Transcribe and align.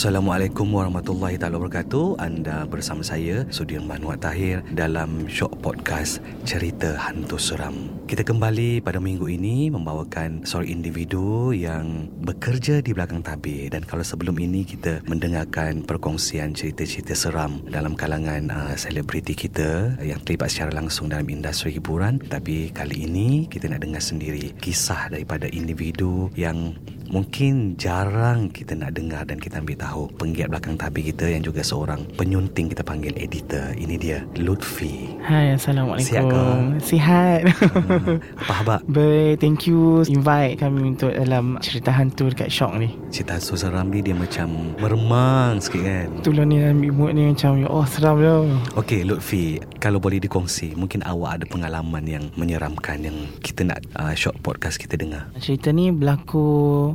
Assalamualaikum 0.00 0.64
warahmatullahi 0.72 1.36
taala 1.36 1.60
wabarakatuh. 1.60 2.24
Anda 2.24 2.64
bersama 2.64 3.04
saya 3.04 3.44
Sudirman 3.52 4.00
Wan 4.00 4.16
Tahir 4.16 4.64
dalam 4.72 5.28
Shock 5.28 5.60
Podcast 5.60 6.24
Cerita 6.48 6.96
Hantu 6.96 7.36
Seram. 7.36 8.00
Kita 8.08 8.24
kembali 8.24 8.80
pada 8.80 8.96
minggu 8.96 9.28
ini 9.28 9.68
membawakan 9.68 10.48
seorang 10.48 10.72
individu 10.72 11.52
yang 11.52 12.08
bekerja 12.24 12.80
di 12.80 12.96
belakang 12.96 13.20
tabir 13.20 13.68
dan 13.68 13.84
kalau 13.84 14.00
sebelum 14.00 14.40
ini 14.40 14.64
kita 14.64 15.04
mendengarkan 15.04 15.84
perkongsian 15.84 16.56
cerita-cerita 16.56 17.12
seram 17.12 17.60
dalam 17.68 17.92
kalangan 17.92 18.48
uh, 18.48 18.72
selebriti 18.80 19.36
kita 19.36 20.00
yang 20.00 20.16
terlibat 20.24 20.48
secara 20.48 20.80
langsung 20.80 21.12
dalam 21.12 21.28
industri 21.28 21.76
hiburan 21.76 22.16
tapi 22.24 22.72
kali 22.72 23.04
ini 23.04 23.44
kita 23.52 23.68
nak 23.68 23.84
dengar 23.84 24.00
sendiri 24.00 24.56
kisah 24.64 25.12
daripada 25.12 25.44
individu 25.52 26.32
yang 26.40 26.72
mungkin 27.10 27.74
jarang 27.74 28.48
kita 28.54 28.78
nak 28.78 28.94
dengar 28.94 29.26
dan 29.26 29.42
kita 29.42 29.58
ambil 29.58 29.76
tahu 29.76 30.02
penggiat 30.14 30.46
belakang 30.46 30.78
tabir 30.78 31.10
kita 31.10 31.26
yang 31.26 31.42
juga 31.42 31.66
seorang 31.66 32.06
penyunting 32.14 32.70
kita 32.70 32.86
panggil 32.86 33.10
editor. 33.18 33.74
Ini 33.74 33.94
dia 33.98 34.18
Lutfi. 34.38 35.18
Hai, 35.26 35.58
Assalamualaikum. 35.58 36.06
Sihat 36.06 36.24
ke? 36.30 36.42
Sihat. 36.78 37.40
Hmm, 37.50 38.22
apa 38.46 38.52
khabar? 38.62 38.78
Baik, 38.94 39.42
thank 39.42 39.66
you 39.66 40.06
invite 40.06 40.62
kami 40.62 40.94
untuk 40.94 41.10
dalam 41.10 41.58
cerita 41.58 41.90
hantu 41.90 42.30
dekat 42.30 42.48
Shock 42.48 42.78
ni. 42.78 42.94
Cerita 43.10 43.36
Hantu 43.36 43.58
Seram 43.58 43.90
ni 43.90 44.00
dia 44.06 44.14
macam 44.14 44.78
meremang 44.78 45.58
sikit 45.58 45.82
kan? 45.82 46.08
Itulah 46.22 46.44
ni 46.46 46.62
ambil 46.62 46.92
mood 46.94 47.12
ni 47.18 47.26
macam, 47.26 47.58
ya 47.58 47.66
oh 47.66 47.84
seram 47.84 48.22
lah. 48.22 48.46
Okey 48.78 49.02
Lutfi, 49.02 49.58
kalau 49.82 49.98
boleh 49.98 50.22
dikongsi, 50.22 50.78
mungkin 50.78 51.02
awak 51.02 51.42
ada 51.42 51.44
pengalaman 51.50 52.06
yang 52.06 52.24
menyeramkan 52.38 53.02
yang 53.02 53.18
kita 53.42 53.66
nak 53.66 53.82
uh, 53.98 54.14
short 54.14 54.38
podcast 54.46 54.78
kita 54.78 54.94
dengar. 54.94 55.26
Cerita 55.42 55.74
ni 55.74 55.90
berlaku 55.90 56.94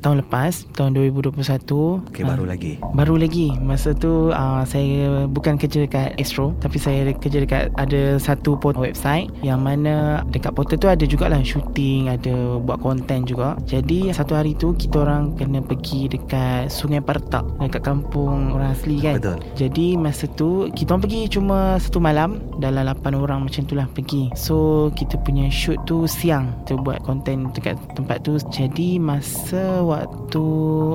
tahun 0.00 0.24
lepas, 0.24 0.64
tahun 0.74 0.96
2021. 0.96 2.00
Okey, 2.10 2.22
Ah, 2.24 2.36
baru 2.36 2.44
lagi. 2.44 2.72
Baru 2.92 3.14
lagi 3.16 3.52
Masa 3.60 3.96
tu 3.96 4.30
uh, 4.30 4.62
Saya 4.62 5.24
bukan 5.26 5.56
kerja 5.56 5.84
dekat 5.84 6.16
Astro 6.20 6.52
Tapi 6.60 6.76
saya 6.76 7.10
kerja 7.16 7.42
dekat 7.42 7.72
Ada 7.80 8.20
satu 8.20 8.54
portal 8.60 8.86
website 8.86 9.30
Yang 9.40 9.60
mana 9.60 9.94
Dekat 10.28 10.52
portal 10.54 10.76
tu 10.76 10.88
ada 10.90 11.04
jugalah 11.04 11.40
Shooting 11.40 12.12
Ada 12.12 12.60
buat 12.60 12.80
konten 12.82 13.24
juga 13.24 13.56
Jadi 13.64 14.12
satu 14.12 14.36
hari 14.36 14.52
tu 14.56 14.76
Kita 14.76 15.02
orang 15.04 15.34
kena 15.38 15.64
pergi 15.64 16.10
Dekat 16.12 16.68
Sungai 16.68 17.00
Pertak 17.00 17.44
Dekat 17.58 17.82
kampung 17.82 18.52
orang 18.52 18.76
asli 18.76 19.00
kan 19.00 19.16
Betul. 19.18 19.38
Jadi 19.56 19.86
masa 19.96 20.24
tu 20.36 20.68
Kita 20.72 20.94
orang 20.96 21.02
pergi 21.08 21.20
cuma 21.30 21.58
Satu 21.80 21.98
malam 21.98 22.40
Dalam 22.60 22.84
8 22.84 23.16
orang 23.16 23.48
macam 23.48 23.62
tu 23.64 23.74
lah 23.74 23.88
pergi 23.90 24.30
So 24.36 24.88
kita 24.94 25.16
punya 25.24 25.48
shoot 25.48 25.80
tu 25.88 26.04
Siang 26.04 26.64
Kita 26.64 26.78
buat 26.80 27.00
konten 27.04 27.50
Dekat 27.56 27.76
tempat 27.96 28.22
tu 28.22 28.36
Jadi 28.52 29.00
masa 29.00 29.82
waktu 29.90 30.44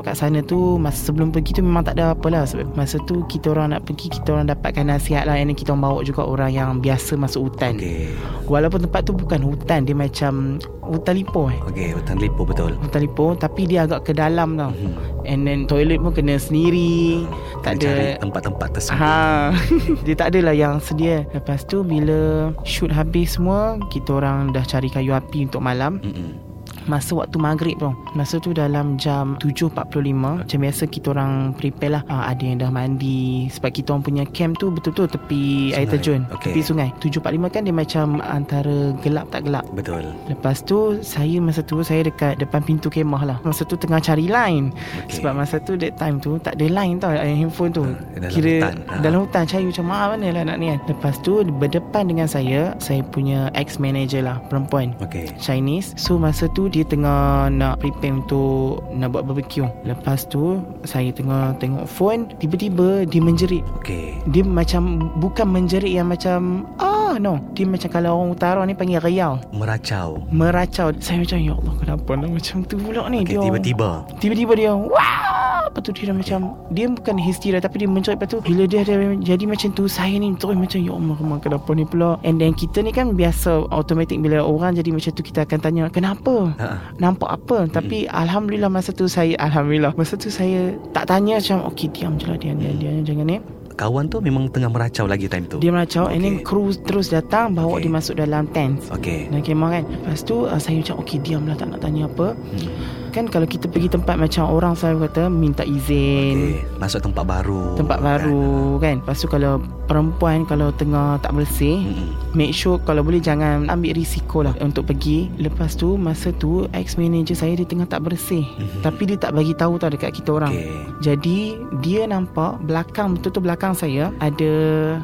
kat 0.01 0.15
sana 0.15 0.39
tu 0.39 0.79
masa 0.79 1.11
sebelum 1.11 1.29
pergi 1.29 1.51
tu 1.53 1.61
memang 1.61 1.83
tak 1.83 1.95
ada 1.95 2.15
apa 2.15 2.27
lah 2.27 2.43
sebab 2.43 2.71
masa 2.73 2.95
tu 3.03 3.27
kita 3.27 3.51
orang 3.51 3.71
nak 3.71 3.83
pergi 3.83 4.07
kita 4.09 4.31
orang 4.31 4.47
dapatkan 4.47 4.87
nasihat 4.87 5.27
lah 5.27 5.35
yang 5.35 5.51
kita 5.51 5.69
orang 5.69 5.83
bawa 5.83 5.99
juga 6.01 6.23
orang 6.23 6.49
yang 6.49 6.69
biasa 6.79 7.13
masuk 7.13 7.51
hutan 7.51 7.75
Okey. 7.75 8.15
walaupun 8.45 8.79
tempat 8.81 9.01
tu 9.03 9.11
bukan 9.11 9.41
hutan 9.41 9.83
dia 9.83 9.93
macam 9.93 10.57
hutan 10.81 11.13
lipo 11.13 11.49
eh 11.49 11.59
Okey, 11.65 11.89
hutan 11.93 12.15
lipo 12.17 12.41
betul. 12.41 12.71
hutan 12.77 13.01
lipo 13.01 13.35
tapi 13.35 13.61
dia 13.65 13.83
agak 13.83 14.01
ke 14.01 14.11
dalam 14.11 14.55
tau 14.55 14.71
Hmm. 14.75 14.95
and 15.23 15.43
then 15.43 15.65
toilet 15.65 15.97
pun 15.97 16.11
kena 16.11 16.35
sendiri 16.35 17.25
tak 17.61 17.75
Kena 17.75 17.83
cari 17.83 18.05
ada 18.07 18.21
tempat-tempat 18.21 18.67
tersembunyi. 18.71 19.01
Ha 19.01 19.51
Dia 20.05 20.15
tak 20.15 20.27
adalah 20.29 20.53
yang 20.53 20.77
sedia 20.77 21.25
Lepas 21.31 21.65
tu 21.65 21.81
bila 21.81 22.51
Shoot 22.61 22.89
habis 22.89 23.33
semua 23.33 23.81
Kita 23.89 24.15
orang 24.15 24.53
dah 24.53 24.61
cari 24.61 24.85
kayu 24.87 25.11
api 25.11 25.49
untuk 25.49 25.59
malam 25.59 25.97
Mm-mm. 25.99 26.44
Masa 26.85 27.11
waktu 27.13 27.37
maghrib 27.37 27.75
tu 27.75 27.89
Masa 28.13 28.37
tu 28.37 28.51
dalam 28.51 28.95
jam 28.95 29.35
7.45 29.39 29.73
Macam 30.13 30.57
biasa 30.59 30.83
kita 30.85 31.11
orang 31.11 31.31
prepare 31.53 31.97
lah 31.97 32.03
uh, 32.05 32.25
Ada 32.25 32.43
yang 32.43 32.57
dah 32.59 32.69
mandi 32.69 33.49
Sebab 33.49 33.69
kita 33.71 33.91
orang 33.91 34.03
punya 34.03 34.23
camp 34.27 34.55
tu 34.55 34.69
Betul-betul 34.69 35.07
tepi 35.11 35.43
Sungai. 35.71 35.77
air 35.77 35.87
terjun 35.87 36.21
Okey. 36.29 36.51
Tepi 36.51 36.61
sungai 36.61 36.89
7.45 37.01 37.49
kan 37.49 37.61
dia 37.61 37.73
macam 37.73 38.05
Antara 38.21 38.75
gelap 38.99 39.25
tak 39.29 39.41
gelap 39.43 39.65
Betul. 39.71 40.05
Lepas 40.27 40.61
tu 40.61 40.77
Saya 41.01 41.37
masa 41.39 41.61
tu 41.61 41.81
Saya 41.81 42.05
dekat 42.05 42.37
depan 42.37 42.61
pintu 42.61 42.87
kemah 42.87 43.23
lah 43.25 43.37
Masa 43.41 43.65
tu 43.65 43.75
tengah 43.75 43.99
cari 43.99 44.29
line 44.29 44.69
Okey. 45.01 45.19
Sebab 45.19 45.33
masa 45.33 45.57
tu 45.59 45.73
that 45.75 45.97
time 45.97 46.17
tu 46.17 46.37
Tak 46.37 46.55
ada 46.55 46.65
line 46.65 46.97
tau 46.97 47.11
Handphone 47.11 47.71
tu 47.71 47.83
dalam 48.13 48.29
Kira 48.29 48.53
hutan. 48.61 48.75
Ha. 48.85 48.93
Dalam 49.01 49.19
hutan 49.25 49.43
Cari 49.43 49.65
macam 49.65 49.85
ah, 49.89 50.07
mana 50.13 50.27
lah 50.31 50.43
nak 50.45 50.57
ni 50.57 50.69
kan 50.69 50.79
Lepas 50.85 51.17
tu 51.19 51.41
Berdepan 51.41 52.03
dengan 52.05 52.27
saya 52.29 52.77
Saya 52.77 53.01
punya 53.01 53.49
ex-manager 53.53 54.21
lah 54.21 54.37
Perempuan 54.47 54.93
Okey. 55.01 55.33
Chinese 55.37 55.97
So 55.97 56.15
masa 56.15 56.45
tu 56.47 56.67
dia 56.75 56.83
tengah 56.83 57.47
nak 57.47 57.79
prepare 57.79 58.19
untuk 58.19 58.83
nak 58.91 59.15
buat 59.15 59.23
barbecue. 59.23 59.63
Lepas 59.87 60.27
tu 60.27 60.59
saya 60.83 61.07
tengah 61.15 61.55
tengok 61.55 61.87
phone 61.87 62.27
Tiba-tiba 62.35 63.07
dia 63.07 63.23
menjerit. 63.23 63.63
Okey. 63.79 64.19
Dia 64.35 64.43
macam 64.43 65.07
bukan 65.23 65.47
menjerit 65.47 65.95
yang 65.95 66.11
macam 66.11 66.67
Ah 66.75 67.15
no. 67.15 67.39
Dia 67.55 67.63
macam 67.63 67.87
kalau 67.87 68.19
orang 68.19 68.35
utara 68.35 68.59
ni 68.67 68.75
panggil 68.75 68.99
riau. 68.99 69.39
Meracau. 69.55 70.19
Meracau. 70.27 70.91
Saya 70.99 71.23
macam 71.23 71.39
ya 71.39 71.55
Allah 71.55 71.73
kenapa 71.79 72.09
nak 72.19 72.29
macam 72.35 72.57
tu 72.67 72.75
pula 72.75 73.07
ni 73.07 73.23
Okey, 73.23 73.31
dia 73.31 73.37
tiba-tiba. 73.39 73.89
Tiba-tiba 74.19 74.53
dia 74.59 74.71
Wah 74.75 75.44
Lepas 75.75 75.83
tu 75.83 75.91
dia 75.91 76.07
dah 76.07 76.15
macam 76.15 76.39
Dia 76.71 76.87
bukan 76.87 77.19
hysteria 77.19 77.59
Tapi 77.59 77.83
dia 77.83 77.89
menjerit 77.89 78.15
Lepas 78.15 78.31
tu 78.31 78.39
Bila 78.39 78.63
dia 78.63 78.79
dah 78.81 78.95
jadi 79.13 79.43
macam 79.43 79.69
tu 79.69 79.83
Saya 79.85 80.15
ni 80.15 80.31
terus 80.33 80.55
macam 80.55 80.79
Ya 80.79 80.95
Allah 80.95 81.17
Mak, 81.19 81.39
kenapa 81.41 81.69
ni 81.69 81.83
pula 81.83 82.15
And 82.23 82.39
then 82.39 82.55
kita 82.55 82.79
ni 82.79 82.89
kan 82.89 83.11
Biasa 83.11 83.67
automatic 83.69 84.17
Bila 84.17 84.39
orang 84.39 84.71
jadi 84.73 84.87
macam 84.89 85.11
tu 85.11 85.19
Kita 85.21 85.43
akan 85.43 85.59
tanya 85.59 85.83
Kenapa 85.89 86.55
Ha. 86.55 86.95
Nampak 86.95 87.27
apa 87.27 87.67
Tapi 87.67 88.07
Alhamdulillah 88.07 88.71
masa 88.71 88.89
tu 88.89 89.03
saya 89.05 89.35
Alhamdulillah 89.35 89.91
Masa 89.93 90.15
tu 90.15 90.31
saya 90.31 90.71
Tak 90.89 91.11
tanya 91.11 91.37
macam 91.37 91.67
Okay 91.67 91.91
diam 91.91 92.15
je 92.15 92.25
lah 92.25 92.39
Diam 92.39 92.55
diam 92.55 92.71
diam 92.73 93.03
Jangan 93.03 93.27
ni 93.27 93.37
Kawan 93.75 94.07
tu 94.07 94.23
memang 94.23 94.47
tengah 94.47 94.71
meracau 94.71 95.03
lagi 95.03 95.27
time 95.27 95.43
tu. 95.45 95.59
Dia 95.59 95.67
meracau 95.67 96.07
And 96.07 96.23
then 96.23 96.39
Okey. 96.39 96.47
kru 96.47 96.71
terus 96.79 97.11
datang 97.11 97.51
Bawa 97.51 97.75
Okay. 97.75 97.83
dia 97.83 97.91
masuk 97.91 98.15
dalam 98.15 98.47
tent 98.47 98.79
Okey. 98.87 99.27
dan 99.27 99.43
kemah 99.43 99.69
kan 99.69 99.83
Lepas 99.83 100.23
tu 100.23 100.47
uh, 100.47 100.55
saya 100.55 100.79
macam 100.79 100.95
Okay 101.03 101.19
diam 101.19 101.43
lah 101.43 101.59
tak 101.59 101.67
nak 101.67 101.83
tanya 101.83 102.07
apa 102.07 102.31
Hmm. 102.31 102.71
Kan 103.15 103.31
kalau 103.31 103.47
kita 103.47 103.71
pergi 103.71 103.87
tempat 103.87 104.19
macam 104.19 104.51
orang 104.51 104.75
selalu 104.75 105.07
kata 105.07 105.31
Minta 105.31 105.63
izin 105.63 106.35
Okey. 106.35 106.75
Masuk 106.75 106.99
tempat 106.99 107.23
baru. 107.23 107.79
Tempat 107.79 108.03
baru 108.03 108.75
kan 108.83 108.99
Lepas 108.99 109.23
tu 109.23 109.31
kalau 109.31 109.63
perempuan 109.87 110.43
Kalau 110.43 110.75
tengah 110.75 111.15
tak 111.23 111.31
bersih 111.31 111.79
Mm-mm. 111.79 112.24
Make 112.35 112.51
sure 112.51 112.77
kalau 112.77 113.01
boleh 113.01 113.17
jangan 113.17 113.65
ambil 113.65 113.95
risiko 113.95 114.43
lah 114.43 114.53
Untuk 114.59 114.85
pergi 114.85 115.31
Lepas 115.37 115.73
tu 115.73 115.95
masa 115.95 116.29
tu 116.31 116.67
Ex-manager 116.69 117.33
saya 117.33 117.55
dia 117.55 117.63
tengah 117.63 117.87
tak 117.87 118.03
bersih 118.03 118.43
Mhm. 118.45 118.83
Tapi 118.83 119.01
dia 119.05 119.17
tak 119.17 119.31
bagi 119.31 119.53
tahu 119.53 119.75
tau 119.75 119.87
dekat 119.87 120.11
kita 120.13 120.29
orang 120.33 120.51
Okey. 120.51 120.71
Jadi 121.01 121.37
dia 121.79 122.03
nampak 122.05 122.59
belakang 122.61 123.13
betul-betul 123.13 123.43
belakang 123.45 123.73
saya 123.73 124.11
ada 124.17 124.51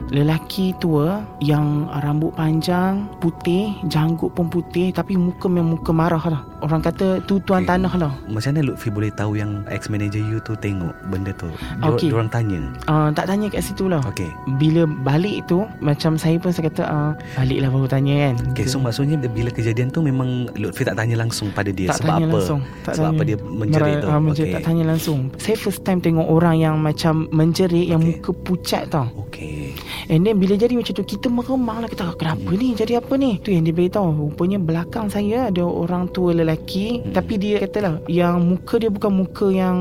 lelaki 0.10 0.74
tua 0.78 1.22
yang 1.40 1.68
rambut 2.00 2.32
panjang, 2.34 3.08
putih, 3.20 3.72
janggut 3.86 4.32
pun 4.32 4.48
putih 4.48 4.92
tapi 4.92 5.16
muka 5.16 5.46
memang 5.46 5.76
muka 5.76 5.92
marah 5.92 6.22
lah. 6.22 6.42
orang 6.60 6.80
kata 6.80 7.24
tu 7.24 7.40
tuan 7.40 7.62
Okay. 7.62 7.70
tanah 7.72 7.94
lah 7.96 8.14
Macam 8.28 8.50
mana 8.52 8.62
Lutfi 8.64 8.90
boleh 8.90 9.12
tahu 9.12 9.34
yang 9.36 9.62
ex-manager 9.68 10.18
you 10.20 10.38
tu 10.40 10.54
tengok 10.56 10.94
benda 11.08 11.30
tu? 11.32 11.46
Dia, 11.50 11.90
Okay. 11.92 12.10
Diorang 12.10 12.28
tanya. 12.28 12.62
uh, 12.86 13.10
tak 13.12 13.28
tanya 13.28 13.48
kat 13.48 13.62
situ 13.62 13.86
lah 13.86 14.02
Okay. 14.04 14.30
bila 14.56 14.84
balik 14.86 15.46
tu 15.46 15.62
macam 15.80 16.16
saya 16.16 16.36
pun 16.36 16.50
saya 16.50 16.68
kata 16.68 16.84
uh, 16.84 17.12
baliklah 17.32 17.70
baru 17.70 17.88
tanya 17.88 18.16
kan 18.22 18.36
Okay, 18.52 18.66
so 18.66 18.78
maksudnya 18.78 19.16
bila 19.18 19.50
kejadian 19.50 19.88
tu 19.88 20.00
memang 20.00 20.30
Lutfi 20.54 20.84
tak 20.84 20.96
tanya 20.96 21.16
langsung 21.16 21.50
pada 21.50 21.70
dia 21.70 21.90
tak 21.90 22.00
sebab 22.00 22.10
tanya 22.12 22.26
apa? 22.26 22.36
langsung 22.36 22.60
tak 22.82 22.94
sebab 22.94 23.06
tanya. 23.06 23.16
apa 23.16 23.24
dia 23.24 23.38
menjerit 23.40 23.88
Mera- 23.88 24.02
tu? 24.02 24.08
ah, 24.08 24.20
menjerit, 24.20 24.52
tak 24.52 24.64
tanya 24.64 24.84
langsung 24.86 25.20
saya 25.36 25.56
first 25.56 25.82
time 25.82 26.00
tengok 26.00 26.26
orang 26.26 26.56
yang 26.58 26.76
macam 26.78 27.26
menjerit 27.30 27.88
yang 27.88 28.00
Okay. 28.00 28.18
muka 28.18 28.32
pucat 28.36 28.84
tau 28.88 29.08
Okay. 29.30 29.78
And 30.08 30.22
then 30.22 30.36
bila 30.36 30.54
jadi 30.56 30.74
macam 30.74 30.92
tu 30.92 31.06
Kita 31.08 31.28
meremang 31.28 31.80
lah 31.80 31.88
Kita 31.88 32.12
kenapa 32.14 32.52
ni 32.52 32.74
Jadi 32.74 32.94
apa 32.94 33.14
ni 33.16 33.40
Tu 33.40 33.56
yang 33.56 33.64
dia 33.64 33.72
beritahu 33.72 34.12
Rupanya 34.28 34.60
belakang 34.60 35.08
saya 35.08 35.48
Ada 35.48 35.64
orang 35.64 36.12
tua 36.12 36.34
lelaki 36.34 37.00
Hmm. 37.00 37.14
Tapi 37.14 37.34
dia 37.38 37.56
katalah 37.60 38.04
Yang 38.06 38.36
muka 38.44 38.76
dia 38.76 38.90
bukan 38.90 39.12
muka 39.14 39.48
yang 39.48 39.78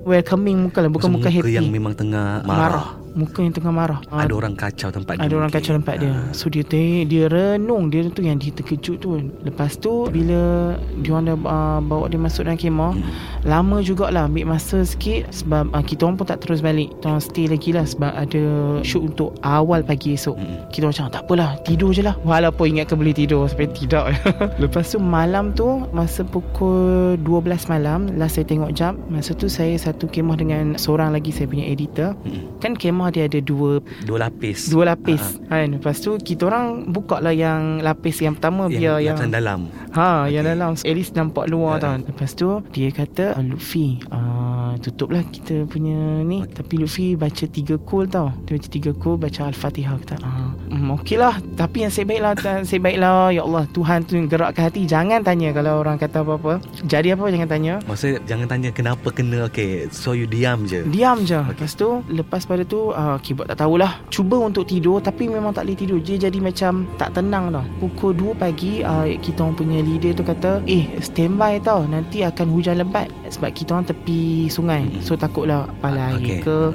Welcoming 0.00 0.56
muka 0.62 0.80
lah 0.80 0.88
Bukan 0.88 1.10
Maksud 1.10 1.20
muka, 1.20 1.28
happy 1.30 1.52
yang 1.52 1.68
memang 1.68 1.92
tengah 1.92 2.40
marah. 2.42 2.96
Muka 3.14 3.40
yang 3.40 3.50
tengah 3.50 3.70
marah 3.70 3.98
Ada 4.04 4.26
Ah, 4.26 4.36
orang 4.36 4.54
kacau 4.54 4.88
tempat 4.88 5.14
dia. 5.14 5.22
ada 5.22 5.34
orang 5.34 5.46
mungkin. 5.46 5.62
kacau 5.62 5.72
tempat 5.74 5.94
dia 5.96 6.12
So 6.30 6.46
dia 6.46 6.62
te- 6.62 6.82
dia 7.04 7.24
renung 7.26 7.86
Dia 7.86 8.06
tu 8.06 8.20
yang 8.20 8.36
dia 8.36 8.50
terkejut 8.50 8.98
tu 8.98 9.14
Lepas 9.40 9.76
tu 9.76 10.06
Bila 10.08 10.74
Dia 10.96 11.10
orang 11.10 11.24
dah 11.24 11.36
uh, 11.38 11.78
Bawa 11.80 12.06
dia 12.06 12.16
masuk 12.16 12.42
dalam 12.42 12.56
kemah 12.56 12.92
Hmm. 12.94 13.06
Lama 13.44 13.80
jugalah 13.80 14.24
Ambil 14.24 14.46
masa 14.48 14.82
sikit 14.82 15.30
Sebab 15.30 15.70
uh, 15.70 15.80
kita 15.80 16.04
orang 16.04 16.16
pun 16.16 16.26
tak 16.26 16.40
terus 16.40 16.58
balik 16.58 16.90
Kita 16.92 17.06
orang 17.08 17.22
stay 17.22 17.46
lagi 17.46 17.70
lah 17.70 17.84
Sebab 17.84 18.12
ada 18.12 18.42
shoot 18.80 19.04
untuk 19.04 19.38
awal 19.40 19.80
pagi 19.80 20.12
esok 20.12 20.34
Mm-mm. 20.34 20.68
Kita 20.68 20.84
macam 20.86 21.04
tak 21.08 21.22
apalah 21.22 21.54
Tidur 21.60 21.90
je 21.90 22.02
lah 22.02 22.18
Walaupun 22.20 22.66
ingatkan 22.68 22.96
boleh 22.96 23.12
tidur 23.12 23.44
Sampai 23.44 23.68
tidak 23.68 24.10
Lepas 24.62 24.88
tu 24.88 24.98
malam 24.98 25.52
tu 25.52 25.64
Masa 25.90 26.24
pukul 26.24 27.14
12 27.18 27.24
malam 27.68 28.10
Last 28.12 28.34
saya 28.34 28.44
tengok 28.44 28.70
jam 28.70 28.98
Masa 29.06 29.32
tu 29.32 29.46
saya 29.46 29.74
satu 29.76 30.06
kemah 30.06 30.34
dengan 30.34 30.74
Seorang 30.74 31.10
lagi 31.10 31.28
saya 31.28 31.46
punya 31.46 31.64
editor 31.64 32.14
Mm-mm. 32.20 32.58
Kan 32.58 32.74
kemah 32.74 33.03
dia 33.08 33.26
ada 33.26 33.40
dua 33.40 33.80
Dua 34.04 34.18
lapis. 34.20 34.68
Dua 34.68 34.84
lapis 34.86 35.40
kan 35.44 35.66
Lepas 35.72 35.98
tu 35.98 36.16
kita 36.16 36.46
orang 36.46 36.88
buka 36.88 37.18
lah 37.18 37.32
yang 37.32 37.80
lapis 37.80 38.20
yang 38.20 38.36
pertama 38.36 38.68
yang, 38.68 38.76
biar 38.76 38.96
yang 39.00 39.16
lapisan 39.16 39.32
dalam. 39.32 39.60
Ha 39.92 40.28
yang 40.28 40.44
Okey. 40.44 40.52
dalam 40.54 40.70
At 40.76 40.94
least 40.94 41.12
nampak 41.14 41.44
luar 41.48 41.72
Ha. 41.74 41.80
tau 41.80 41.94
Lepas 42.04 42.30
tu 42.34 42.48
Dia 42.70 42.88
kata 42.90 43.34
ah, 43.34 43.42
Lutfi 43.42 43.98
uh, 44.08 44.76
Tutup 44.78 45.10
lah 45.10 45.24
kita 45.24 45.64
punya 45.64 46.20
ni 46.20 46.44
Tapi 46.44 46.78
Lutfi 46.78 47.14
baca 47.14 47.44
tiga 47.46 47.78
kul 47.78 48.06
tau 48.06 48.30
Dia 48.44 48.58
baca 48.58 48.68
tiga 48.68 48.90
kul 48.92 49.16
Baca 49.16 49.48
Al-Fatihah 49.48 49.96
Kata 49.98 50.16
ah, 50.20 50.52
hmm, 50.84 50.96
Okey 51.00 51.16
lah 51.16 51.40
Tapi 51.56 51.88
yang 51.88 51.92
sebaik 51.92 52.20
lah 52.20 52.32
Sebaik 52.62 52.82
baik 52.84 52.98
lah 53.00 53.32
Ya 53.32 53.40
Allah 53.40 53.64
Tuhan 53.72 54.04
tu 54.04 54.20
yang 54.20 54.28
gerakkan 54.28 54.68
hati. 54.68 54.84
Jangan 54.84 55.24
tanya 55.24 55.50
Kalau 55.56 55.80
orang 55.80 55.96
kata 55.96 56.20
apa-apa. 56.20 56.60
Jadi 56.84 57.16
apa 57.16 57.24
jangan 57.32 57.48
tanya? 57.48 57.74
Maksudnya 57.88 58.20
jangan 58.28 58.46
tanya 58.46 58.68
kenapa 58.70 59.08
kena. 59.08 59.48
Okay, 59.48 59.88
So 59.88 60.12
you 60.12 60.28
diam 60.28 60.68
je. 60.68 60.84
Diam 60.84 61.24
je. 61.24 61.40
Okay. 61.40 61.64
Lepas 61.64 61.72
tu 61.72 61.88
Lepas 62.12 62.42
pada 62.44 62.62
tu 62.68 62.92
uh, 62.92 63.16
Keyboard 63.24 63.48
tak 63.54 63.64
tahulah. 63.64 64.04
Cuba 64.12 64.36
untuk 64.44 64.68
tidur 64.68 65.00
Tapi 65.00 65.32
memang 65.32 65.56
tak 65.56 65.64
boleh 65.64 65.78
tidur. 65.78 65.98
Dia 66.04 66.28
jadi 66.28 66.38
macam 66.38 66.84
Tak 67.00 67.16
tenang 67.16 67.48
tau. 67.48 67.64
Pukul 67.80 68.12
2 68.12 68.36
pagi 68.36 68.84
uh, 68.84 69.08
Kita 69.16 69.48
orang 69.48 69.56
punya 69.56 69.78
leader 69.80 70.12
tu 70.12 70.22
kata 70.22 70.60
Eh 70.68 70.92
standby 71.00 71.56
tau. 71.64 71.88
Nanti 71.88 72.20
akan 72.20 72.46
hujan 72.52 72.84
lebat 72.84 73.08
Sebab 73.32 73.50
kita 73.56 73.80
orang 73.80 73.88
tepi 73.88 74.52
sungai. 74.52 74.84
So 75.00 75.16
takutlah 75.16 75.70
Pala 75.80 76.12
air 76.12 76.22
Okay. 76.24 76.40
ke 76.40 76.72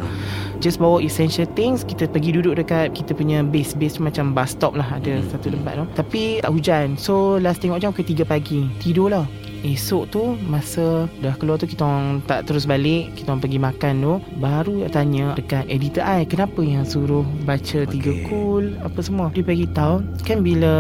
Just 0.60 0.78
bawa 0.78 1.00
essential 1.00 1.48
things 1.56 1.88
Kita 1.88 2.06
pergi 2.12 2.36
duduk 2.36 2.60
dekat 2.60 2.92
Kita 2.92 3.16
punya 3.16 3.42
base 3.42 3.74
Base 3.80 3.98
macam 3.98 4.36
bus 4.36 4.52
stop 4.54 4.76
lah 4.76 5.00
Ada 5.00 5.20
Hmm. 5.20 5.28
satu 5.32 5.48
tempat 5.50 5.74
tu. 5.80 5.86
Tapi 5.96 6.22
tak 6.44 6.52
hujan. 6.52 6.88
So 7.00 7.40
last 7.40 7.64
tengok 7.64 7.80
jam 7.82 7.90
Pukul 7.96 8.06
3 8.14 8.28
pagi. 8.28 8.68
Tidur 8.84 9.10
lah 9.10 9.26
Esok 9.64 10.04
tu 10.12 10.24
Masa 10.48 11.06
dah 11.20 11.36
keluar 11.36 11.60
tu 11.60 11.68
Kita 11.68 11.84
orang 11.84 12.24
tak 12.24 12.48
terus 12.48 12.64
balik 12.64 13.12
Kita 13.16 13.34
orang 13.34 13.44
pergi 13.44 13.60
makan 13.60 13.94
tu 14.00 14.14
Baru 14.40 14.84
tanya 14.88 15.36
Dekat 15.36 15.68
editor 15.68 16.04
I 16.04 16.24
Kenapa 16.24 16.64
yang 16.64 16.84
suruh 16.84 17.24
Baca 17.44 17.86
tiga 17.88 18.08
Okay. 18.10 18.26
kul 18.26 18.74
Apa 18.82 19.00
semua 19.06 19.30
Dia 19.36 19.46
bagi 19.46 19.70
tahu 19.70 20.02
Kan 20.26 20.42
bila 20.42 20.74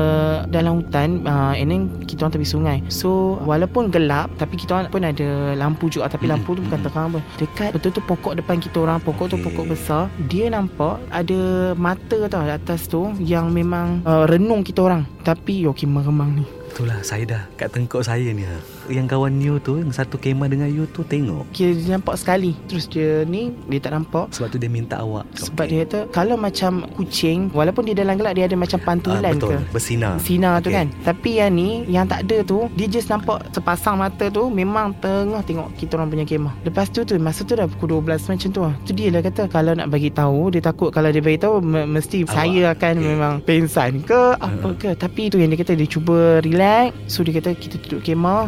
Dalam 0.49 0.81
hutan 0.81 1.21
uh, 1.29 1.53
And 1.53 1.69
then 1.69 1.81
Kita 2.07 2.25
orang 2.25 2.33
tepi 2.33 2.47
sungai 2.47 2.77
So 2.89 3.37
Walaupun 3.45 3.93
gelap 3.93 4.33
Tapi 4.41 4.57
kita 4.57 4.79
orang 4.81 4.89
pun 4.89 5.05
ada 5.05 5.53
Lampu 5.53 5.91
juga 5.91 6.09
Tapi 6.09 6.25
Hmm, 6.25 6.35
lampu 6.35 6.57
tu 6.57 6.61
bukan 6.65 6.79
hmm. 6.81 6.87
terang 6.89 7.07
pun 7.13 7.21
Dekat 7.37 7.69
betul-betul 7.73 8.03
pokok 8.05 8.33
depan 8.37 8.57
kita 8.59 8.77
orang 8.81 8.99
Pokok 9.01 9.25
tu 9.29 9.37
Okay. 9.39 9.45
pokok 9.55 9.65
besar 9.71 10.03
Dia 10.27 10.51
nampak 10.51 10.99
Ada 11.13 11.71
mata 11.79 12.19
tau 12.27 12.43
Atas 12.43 12.89
tu 12.89 13.13
Yang 13.21 13.45
memang 13.55 14.03
uh, 14.03 14.27
Renung 14.27 14.65
kita 14.65 14.83
orang 14.83 15.07
Tapi 15.23 15.63
Okey 15.69 15.87
meremang 15.87 16.43
ni 16.43 16.58
Itulah 16.79 17.03
saya 17.03 17.27
dah 17.27 17.43
kat 17.59 17.75
tengkuk 17.75 17.99
saya 18.07 18.31
ni. 18.31 18.47
Yang 18.89 19.07
kawan 19.07 19.33
you 19.37 19.55
tu, 19.57 19.77
yang 19.77 19.89
satu 19.89 20.15
kemah 20.15 20.45
dengan 20.45 20.65
you 20.65 20.83
tu 20.85 21.01
tengok. 21.01 21.45
Kira 21.49 21.71
dia 21.71 21.89
nampak 21.91 22.15
sekali 22.15 22.57
Terus 22.65 22.85
dia 22.85 23.23
ni 23.23 23.53
Dia 23.65 23.79
tak 23.79 23.93
nampak 23.93 24.29
Sebab 24.29 24.47
tu 24.47 24.57
dia 24.57 24.67
minta 24.67 24.97
awak. 24.97 25.25
Sebab 25.35 25.65
dia 25.65 25.77
kata 25.83 25.99
Kalau 26.09 26.35
macam 26.35 26.71
kucing 26.91 27.49
Walaupun 27.49 27.83
dia 27.83 27.95
dalam 27.95 28.15
gelap 28.15 28.33
Dia 28.33 28.45
ada 28.45 28.55
macam 28.55 28.77
Ah, 28.77 28.85
pantulan 28.87 29.33
betul, 29.33 29.49
ke 29.51 29.57
bersinar. 29.69 30.13
Sinar 30.17 30.55
tu 30.59 30.69
Okey. 30.69 30.75
kan 30.75 30.87
Tapi 31.03 31.29
yang 31.35 31.51
ni 31.51 31.69
Yang 31.85 32.05
tak 32.07 32.19
ada 32.23 32.37
tu 32.43 32.59
Dia 32.73 32.87
just 32.87 33.07
nampak 33.07 33.45
Sepasang 33.49 33.97
mata 33.97 34.25
tu 34.27 34.47
Memang 34.47 34.95
tengah 34.95 35.41
tengok 35.41 35.69
Kita 35.75 35.91
orang 35.93 36.09
punya 36.09 36.23
kemah 36.23 36.53
Lepas 36.61 36.87
tu 36.87 37.01
tu 37.01 37.13
Masa 37.17 37.43
tu 37.43 37.53
dah 37.53 37.67
pukul 37.67 37.99
12 37.99 38.07
macam 38.27 38.49
tu 38.49 38.61
lah 38.61 38.73
Tu 38.83 38.91
dia 38.91 39.09
lah 39.09 39.21
kata 39.21 39.45
Kalau 39.45 39.73
nak 39.73 39.87
bagi 39.87 40.09
tahu 40.09 40.49
Dia 40.49 40.61
takut 40.61 40.89
kalau 40.89 41.09
dia 41.09 41.19
bagi 41.19 41.37
tahu 41.37 41.59
me- 41.59 41.85
Mesti 41.85 42.23
Awak. 42.23 42.31
saya 42.31 42.61
akan 42.71 42.93
Okey. 42.95 43.05
memang 43.05 43.33
Pengsan 43.41 43.91
ke 44.01 44.21
Apa 44.35 44.69
ke 44.73 44.89
Tapi 44.93 45.21
tu 45.27 45.37
yang 45.37 45.49
dia 45.49 45.59
kata 45.59 45.73
Dia 45.73 45.87
cuba 45.87 46.17
relax 46.39 46.95
So 47.05 47.21
dia 47.21 47.35
kata 47.35 47.51
Kita 47.51 47.75
duduk 47.77 48.01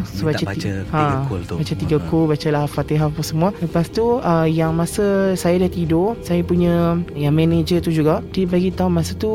So 0.05 0.23
Minta 0.23 0.30
baca, 0.33 0.45
baca 0.45 0.55
ti- 0.55 0.85
tiga 0.87 1.17
kul 1.25 1.41
tu. 1.43 1.55
Baca 1.57 1.73
tiga 1.75 1.97
Ha. 1.97 2.05
kul 2.05 2.23
Baca 2.25 2.47
lah 2.49 2.63
Fatihah 2.65 3.07
apa 3.07 3.21
semua 3.21 3.49
Lepas 3.55 3.85
tu 3.87 4.05
uh, 4.15 4.43
Yang 4.43 4.71
masa 4.71 5.05
Saya 5.33 5.55
dah 5.57 5.69
tidur 5.69 6.15
Saya 6.19 6.41
punya 6.41 6.73
Yang 7.11 7.33
manager 7.33 7.77
tu 7.79 7.91
juga 7.91 8.23
Dia 8.29 8.45
bagi 8.45 8.69
tahu 8.69 8.89
masa 8.89 9.13
tu 9.13 9.31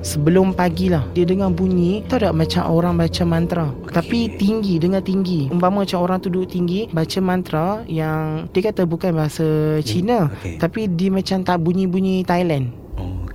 Sebelum 0.00 0.52
pagi 0.52 0.86
lah 0.86 1.02
Dia 1.10 1.24
dengar 1.24 1.50
bunyi 1.50 2.04
Tahu 2.04 2.20
tak 2.20 2.34
macam 2.34 2.62
orang 2.66 2.94
baca 2.94 3.22
mantra 3.22 3.66
Okey. 3.70 3.92
Tapi 3.92 4.18
tinggi 4.34 4.74
Dengar 4.76 5.00
tinggi 5.00 5.48
Umpama 5.48 5.82
macam 5.82 5.98
orang 6.00 6.18
tu 6.18 6.28
duduk 6.28 6.50
tinggi 6.50 6.86
Baca 6.86 7.18
mantra 7.18 7.66
Yang 7.84 8.48
Dia 8.50 8.62
kata 8.64 8.82
bukan 8.84 9.10
bahasa 9.12 9.46
Cina 9.80 10.28
Okey. 10.30 10.56
Tapi 10.56 10.80
dia 10.88 11.08
macam 11.08 11.40
tak 11.40 11.58
bunyi-bunyi 11.58 12.22
Thailand 12.22 12.83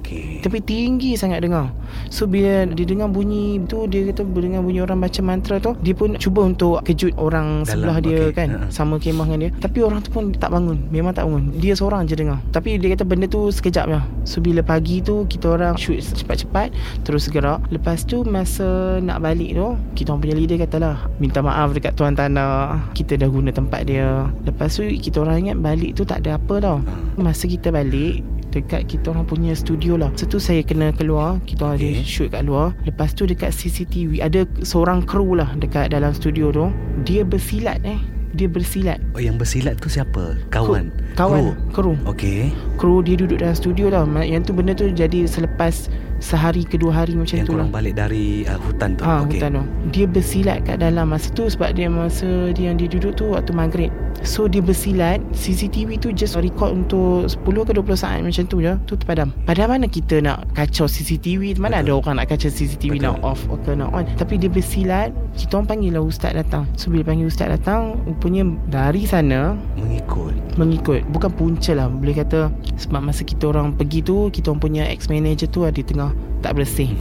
Okey. 0.10 0.42
tapi 0.42 0.58
tinggi 0.66 1.14
sangat 1.14 1.46
dengar. 1.46 1.70
So 2.10 2.26
bila 2.26 2.66
dia 2.74 2.86
dengar 2.86 3.10
bunyi 3.14 3.62
tu 3.70 3.86
Dia 3.86 4.10
kata 4.10 4.26
dengar 4.26 4.66
bunyi 4.66 4.82
orang 4.82 5.02
baca 5.02 5.22
mantra 5.22 5.62
tu 5.62 5.78
Dia 5.82 5.94
pun 5.94 6.18
cuba 6.18 6.46
untuk 6.46 6.82
kejut 6.86 7.14
orang 7.18 7.66
Dalam, 7.66 7.70
sebelah 7.70 7.98
dia 8.02 8.20
okey, 8.30 8.34
kan. 8.34 8.50
Ha. 8.50 8.60
Sama 8.74 8.98
kemah 8.98 9.26
dengan 9.30 9.40
dia. 9.46 9.52
Tapi 9.62 9.78
orang 9.86 10.02
tu 10.02 10.10
pun 10.10 10.34
tak 10.34 10.50
bangun. 10.50 10.90
Memang 10.90 11.14
tak 11.14 11.30
bangun. 11.30 11.54
Dia 11.58 11.74
seorang 11.78 12.10
je 12.10 12.18
dengar. 12.18 12.42
Tapi 12.50 12.82
dia 12.82 12.94
kata 12.98 13.06
benda 13.06 13.26
tu 13.30 13.50
sekejap 13.54 13.86
je 13.90 14.02
So 14.26 14.42
bila 14.42 14.62
pagi 14.66 15.02
tu 15.02 15.26
Kita 15.30 15.54
orang 15.58 15.78
shoot 15.78 16.02
cepat-cepat 16.02 16.74
Terus 17.06 17.30
gerak. 17.30 17.62
Lepas 17.70 18.06
tu 18.06 18.26
masa 18.26 18.98
nak 19.02 19.22
balik 19.22 19.54
tu 19.54 19.78
Kita 19.98 20.14
orang 20.14 20.22
punya 20.26 20.36
leader 20.38 20.58
katalah 20.62 20.98
Minta 21.22 21.42
maaf 21.46 21.74
dekat 21.74 21.94
tuan 21.94 22.18
tanah 22.18 22.94
Kita 22.98 23.18
dah 23.18 23.30
guna 23.30 23.54
tempat 23.54 23.86
dia. 23.86 24.30
Lepas 24.46 24.78
tu 24.78 24.86
kita 24.86 25.22
orang 25.22 25.50
ingat 25.50 25.58
balik 25.62 25.92
tu 25.98 26.04
tak 26.06 26.26
ada 26.26 26.38
apa 26.42 26.56
tau. 26.62 26.78
Masa 27.20 27.46
kita 27.46 27.70
balik 27.70 28.24
Dekat 28.50 28.86
kita 28.86 29.10
orang 29.10 29.24
punya 29.24 29.54
studio 29.54 29.94
lah. 29.94 30.10
Masa 30.10 30.26
tu 30.26 30.38
saya 30.38 30.62
kena 30.62 30.90
keluar 30.90 31.38
Kita 31.44 31.66
orang 31.66 31.78
Okay. 31.78 31.94
ada 31.94 32.04
shoot 32.04 32.30
kat 32.30 32.44
luar. 32.44 32.74
Lepas 32.82 33.14
tu 33.14 33.24
dekat 33.24 33.50
CCTV 33.50 34.20
Ada 34.20 34.44
seorang 34.62 35.02
kru 35.02 35.34
lah 35.34 35.54
Dekat 35.54 35.90
dalam 35.90 36.12
studio 36.12 36.50
tu. 36.50 36.68
Dia 37.04 37.22
bersilat 37.22 37.82
eh. 37.84 38.02
Dia 38.30 38.46
bersilat. 38.46 39.02
Oh, 39.14 39.22
yang 39.22 39.38
bersilat 39.38 39.78
tu 39.78 39.90
siapa? 39.90 40.38
Kawan. 40.50 40.94
Kru, 40.94 41.18
Kawan. 41.18 41.44
Kru 41.70 41.94
Okey. 42.06 42.54
Kru 42.78 43.02
dia 43.02 43.18
duduk 43.18 43.42
dalam 43.42 43.54
studio 43.54 43.90
Ma- 44.06 44.22
Yang 44.22 44.50
tu 44.50 44.54
benda 44.54 44.74
tu 44.74 44.86
jadi 44.88 45.26
selepas 45.26 45.90
Sehari 46.20 46.62
kedua 46.62 46.92
hari 46.94 47.16
macam 47.16 47.36
Yang 47.36 47.48
tu 47.48 47.54
lah. 47.54 47.64
korang 47.64 47.72
balik 47.72 47.96
dari 47.96 48.44
uh, 48.44 48.60
hutan 48.60 48.94
tu. 48.94 49.04
Ha, 49.04 49.24
Okey. 49.24 49.40
hutan 49.40 49.50
tu. 49.52 49.64
Dia 49.90 50.06
bersilat 50.06 50.58
kat 50.62 50.78
dalam 50.78 51.10
Masa 51.10 51.32
tu 51.32 51.48
sebab 51.48 51.72
dia 51.72 51.88
Masa 51.88 52.28
dia 52.52 52.68
yang 52.68 52.76
dia 52.76 52.86
duduk 52.86 53.16
tu 53.16 53.32
Waktu 53.32 53.52
maghrib. 53.52 53.92
So 54.20 54.46
dia 54.46 54.60
bersilat 54.60 55.24
CCTV 55.32 55.96
tu 55.96 56.12
just 56.12 56.36
record 56.36 56.76
untuk 56.76 57.26
10 57.26 57.40
ke 57.40 57.72
20 57.72 57.96
saat 57.96 58.20
macam 58.20 58.44
tu 58.46 58.60
je. 58.60 58.76
Tu 58.84 58.94
terpadam. 58.94 59.32
Padahal 59.44 59.72
mana 59.72 59.88
kita 59.88 60.20
nak 60.20 60.44
kacau 60.54 60.86
CCTV 60.86 61.56
Mana 61.56 61.80
Betul. 61.80 61.88
ada 61.88 61.92
orang 61.98 62.16
nak 62.18 62.28
kacau 62.28 62.50
CCTV 62.50 63.00
Betul. 63.00 63.06
Nak 63.06 63.24
off 63.24 63.42
ke 63.64 63.72
nak 63.74 63.90
on? 63.90 64.04
Tapi 64.14 64.36
dia 64.36 64.52
bersilat 64.52 65.10
Kita 65.34 65.56
orang 65.56 65.68
panggil 65.68 65.92
lah 65.94 66.04
ustaz 66.04 66.36
datang. 66.36 66.68
So 66.76 66.92
bila 66.92 67.08
panggil 67.08 67.26
ustaz 67.26 67.48
datang 67.50 67.96
Rupanya 68.04 68.44
dari 68.68 69.04
sana 69.04 69.56
Mengikut. 69.80 70.36
mengikut. 70.56 71.02
Bukan 71.10 71.32
punca 71.32 71.72
lah. 71.72 71.88
Boleh 71.88 72.14
kata 72.14 72.52
Sebab 72.76 73.00
masa 73.02 73.24
kita 73.24 73.48
orang 73.48 73.72
pergi 73.72 74.04
tu 74.04 74.28
Kita 74.28 74.52
orang 74.52 74.60
punya 74.60 74.84
ex-manager 74.86 75.48
tu 75.48 75.64
Ada 75.64 75.80
tengah 75.80 76.09
tak 76.40 76.56
bersih. 76.56 76.92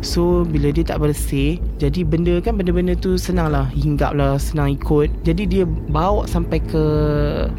So 0.00 0.48
bila 0.48 0.72
dia 0.72 0.80
tak 0.84 1.04
bersih 1.04 1.60
Jadi 1.76 2.08
benda 2.08 2.40
kan 2.40 2.56
benda-benda 2.56 2.96
tu 2.96 3.20
senang 3.20 3.52
lah 3.52 3.68
Hinggap 3.76 4.16
lah 4.16 4.40
senang 4.40 4.72
ikut 4.80 5.12
Jadi 5.24 5.44
dia 5.44 5.64
bawa 5.68 6.24
sampai 6.24 6.60
ke 6.64 6.84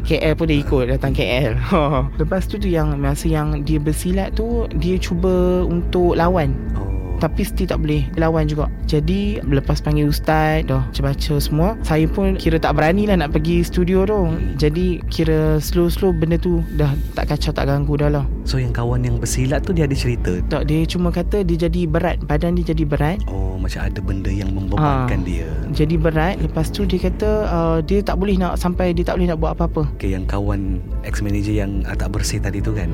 KL 0.02 0.34
pun 0.34 0.50
dia 0.50 0.58
ikut 0.58 0.84
Datang 0.90 1.14
KL 1.14 1.54
Lepas 2.20 2.50
tu 2.50 2.58
tu 2.58 2.66
yang 2.66 2.98
Masa 2.98 3.30
yang 3.30 3.62
dia 3.62 3.78
bersilat 3.78 4.34
tu 4.34 4.66
Dia 4.78 4.98
cuba 4.98 5.62
untuk 5.66 6.18
lawan 6.18 6.54
Oh. 6.74 7.01
Tapi 7.22 7.46
still 7.46 7.70
tak 7.70 7.78
boleh 7.78 8.10
lawan 8.18 8.44
juga. 8.44 8.66
Jadi 8.84 9.38
lepas 9.40 9.78
panggil 9.78 10.10
ustaz 10.10 10.66
Dah 10.66 10.82
baca-baca 10.84 11.34
semua 11.38 11.78
Saya 11.80 12.04
pun 12.04 12.34
kira 12.34 12.58
tak 12.58 12.74
berani 12.74 13.06
lah 13.06 13.16
nak 13.16 13.30
pergi 13.30 13.62
studio 13.62 14.02
tu. 14.02 14.26
Jadi 14.58 15.00
kira 15.06 15.56
slow-slow 15.56 16.10
benda 16.12 16.36
tu 16.36 16.60
Dah 16.74 16.90
tak 17.14 17.30
kacau 17.30 17.54
tak 17.54 17.70
ganggu 17.70 17.94
dah 17.94 18.10
lah. 18.10 18.24
So 18.42 18.58
yang 18.58 18.74
kawan 18.74 19.06
yang 19.06 19.16
bersilat 19.16 19.62
tu 19.62 19.70
dia 19.70 19.86
ada 19.86 19.94
cerita? 19.94 20.42
Tak 20.50 20.66
dia 20.66 20.82
cuma 20.84 21.08
kata 21.08 21.40
dia 21.40 21.56
jadi 21.62 21.86
berat 21.86 22.18
Badan 22.22 22.58
dia 22.58 22.74
jadi 22.74 22.82
berat. 22.82 23.22
Oh 23.26 23.54
macam 23.54 23.86
ada 23.86 24.00
benda 24.02 24.28
yang 24.28 24.50
membebankan 24.50 25.22
Ah. 25.22 25.24
dia. 25.24 25.46
Jadi 25.70 25.94
berat. 25.94 26.42
Lepas 26.42 26.68
tu 26.68 26.82
dia 26.82 26.98
kata 27.00 27.28
uh, 27.46 27.78
Dia 27.80 28.02
tak 28.02 28.18
boleh 28.18 28.34
nak 28.34 28.58
Sampai 28.58 28.90
dia 28.90 29.06
tak 29.06 29.16
boleh 29.16 29.30
nak 29.30 29.38
buat 29.38 29.54
apa-apa. 29.54 29.86
Okay, 29.94 30.10
yang 30.10 30.26
kawan 30.26 30.82
ex-manager 31.02 31.54
yang 31.54 31.86
uh, 31.86 31.94
tak 31.94 32.10
bersih 32.10 32.42
tadi 32.42 32.58
tu 32.58 32.74
kan? 32.74 32.90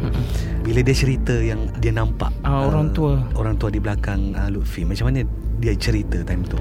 Bila 0.61 0.85
dia 0.85 0.92
cerita 0.92 1.32
yang 1.32 1.73
dia 1.78 1.90
nampak 1.90 2.28
Ah, 2.44 2.66
orang 2.66 2.92
tua. 2.92 3.18
Orang 3.35 3.56
tua 3.56 3.68
di 3.68 3.80
belakang 3.80 4.17
uh, 4.34 4.48
Lutfi 4.52 4.84
Macam 4.84 5.10
mana 5.10 5.22
dia 5.58 5.74
cerita 5.76 6.22
time 6.22 6.42
tu 6.46 6.56